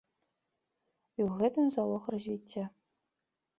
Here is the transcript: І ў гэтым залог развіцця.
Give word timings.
І 1.19 1.21
ў 1.27 1.43
гэтым 1.43 1.65
залог 1.77 2.03
развіцця. 2.17 2.65